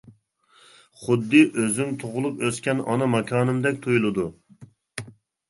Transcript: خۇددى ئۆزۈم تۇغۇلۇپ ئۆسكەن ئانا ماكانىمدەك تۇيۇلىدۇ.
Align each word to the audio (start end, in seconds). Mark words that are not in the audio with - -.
خۇددى 1.01 1.41
ئۆزۈم 1.63 1.91
تۇغۇلۇپ 2.05 2.41
ئۆسكەن 2.47 2.83
ئانا 2.87 3.11
ماكانىمدەك 3.17 3.79
تۇيۇلىدۇ. 3.87 4.27